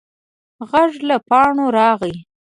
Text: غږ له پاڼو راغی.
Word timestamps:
غږ 0.69 0.91
له 1.09 1.17
پاڼو 1.29 1.65
راغی. 1.77 2.15